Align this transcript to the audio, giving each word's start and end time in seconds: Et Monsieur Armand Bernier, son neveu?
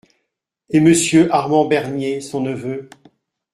Et 0.71 0.79
Monsieur 0.79 1.31
Armand 1.31 1.65
Bernier, 1.65 2.21
son 2.21 2.41
neveu? 2.41 2.89